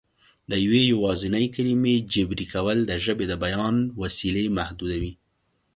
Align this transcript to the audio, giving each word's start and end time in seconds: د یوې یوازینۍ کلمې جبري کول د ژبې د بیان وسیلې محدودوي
د 0.49 0.51
یوې 0.65 0.81
یوازینۍ 0.93 1.45
کلمې 1.55 1.95
جبري 2.13 2.45
کول 2.53 2.77
د 2.89 2.91
ژبې 3.05 3.25
د 3.29 3.33
بیان 3.43 3.75
وسیلې 4.01 4.45
محدودوي 4.57 5.13